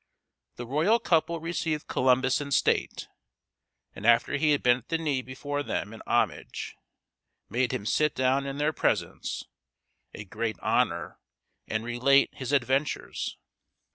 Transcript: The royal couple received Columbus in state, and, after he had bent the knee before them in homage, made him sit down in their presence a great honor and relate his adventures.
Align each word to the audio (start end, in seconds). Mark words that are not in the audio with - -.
The 0.55 0.65
royal 0.65 0.97
couple 0.97 1.39
received 1.39 1.85
Columbus 1.85 2.41
in 2.41 2.49
state, 2.49 3.07
and, 3.93 4.03
after 4.03 4.35
he 4.35 4.49
had 4.49 4.63
bent 4.63 4.87
the 4.87 4.97
knee 4.97 5.21
before 5.21 5.61
them 5.61 5.93
in 5.93 6.01
homage, 6.07 6.75
made 7.51 7.71
him 7.71 7.85
sit 7.85 8.15
down 8.15 8.47
in 8.47 8.57
their 8.57 8.73
presence 8.73 9.43
a 10.15 10.25
great 10.25 10.57
honor 10.59 11.19
and 11.67 11.83
relate 11.85 12.33
his 12.33 12.51
adventures. 12.51 13.37